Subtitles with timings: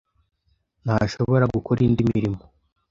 [0.83, 2.41] ntashobora gukora indi mirimo.